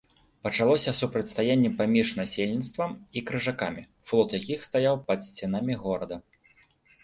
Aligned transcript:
Пачалося 0.45 0.93
супрацьстаянне 0.99 1.69
паміж 1.81 2.15
насельніцтвам 2.21 2.97
і 3.19 3.25
крыжакамі, 3.29 3.87
флот 4.11 4.29
якіх 4.41 4.59
стаяў 4.73 4.95
пад 5.07 5.19
сценамі 5.31 5.73
горада. 5.87 6.15